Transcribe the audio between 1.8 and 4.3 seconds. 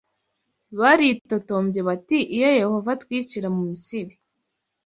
bati iyo Yehova atwicira mu Misiri